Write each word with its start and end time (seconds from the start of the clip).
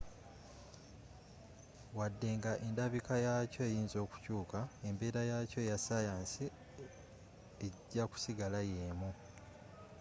wadde 1.97 2.27
nga 2.37 2.51
endabika 2.67 3.15
yakyo 3.25 3.61
eyinza 3.69 3.97
okukyuuka 4.05 4.59
embeera 4.87 5.21
yaakyo 5.29 5.59
eya 5.63 5.77
sayansi 5.85 6.45
ejja 7.65 8.03
kusigala 8.11 8.59
yeemu 8.71 9.09